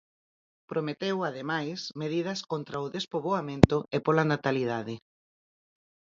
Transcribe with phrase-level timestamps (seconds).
[0.71, 4.95] Prometeu, ademais, medidas "contra o despoboamento" e "pola natalidade".